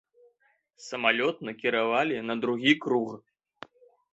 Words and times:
Самалёт 0.87 1.35
накіравалі 1.49 2.17
на 2.31 2.35
другі 2.47 2.73
круг. 2.87 3.09